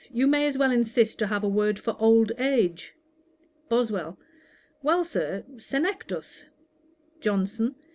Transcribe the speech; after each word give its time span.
You 0.09 0.25
may 0.25 0.47
as 0.47 0.57
well 0.57 0.71
insist 0.71 1.19
to 1.19 1.27
have 1.27 1.43
a 1.43 1.47
word 1.47 1.77
for 1.77 1.95
old 1.99 2.31
age.' 2.39 2.95
BOSWELL. 3.69 4.17
'Well, 4.81 5.05
Sir, 5.05 5.43
Senectus.' 5.59 6.45
JOHNSON. 7.19 7.75